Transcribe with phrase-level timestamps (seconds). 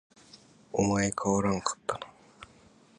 [0.73, 2.07] お前変わらんかったな